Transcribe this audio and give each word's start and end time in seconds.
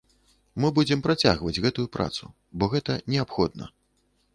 Мы 0.63 0.71
будзем 0.79 1.03
працягваць 1.07 1.61
гэтую 1.67 1.87
працу, 1.99 2.23
бо 2.57 2.73
гэта 2.77 3.01
неабходна. 3.15 3.75